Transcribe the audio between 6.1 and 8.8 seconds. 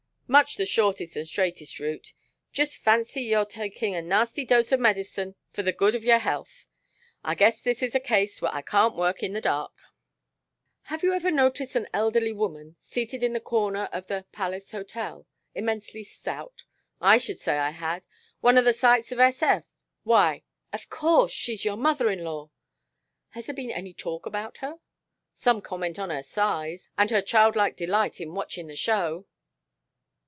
health. I guess this is a case where I